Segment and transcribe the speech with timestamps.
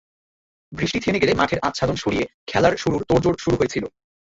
[0.71, 3.83] বৃষ্টি থেমে গেলে মাঠের আচ্ছাদন সরিয়ে খেলার শুরুর তোড়জোড় শুরু হয়েছিল।